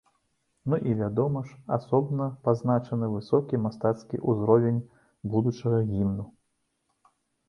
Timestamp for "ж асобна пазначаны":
1.49-3.09